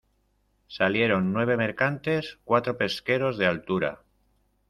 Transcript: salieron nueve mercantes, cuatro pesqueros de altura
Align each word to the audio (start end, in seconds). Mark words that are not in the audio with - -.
salieron 0.65 1.31
nueve 1.31 1.57
mercantes, 1.57 2.39
cuatro 2.43 2.75
pesqueros 2.75 3.37
de 3.37 3.45
altura 3.45 4.01